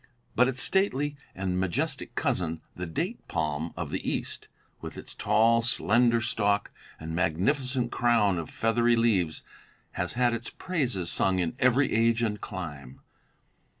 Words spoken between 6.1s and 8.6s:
stalk and magnificent crown of